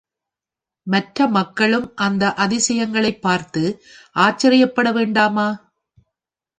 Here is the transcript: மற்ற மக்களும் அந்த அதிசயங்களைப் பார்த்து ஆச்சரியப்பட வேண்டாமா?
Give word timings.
மற்ற 0.87 1.27
மக்களும் 1.27 1.91
அந்த 1.95 2.33
அதிசயங்களைப் 2.37 3.21
பார்த்து 3.21 3.63
ஆச்சரியப்பட 4.15 4.91
வேண்டாமா? 4.91 5.49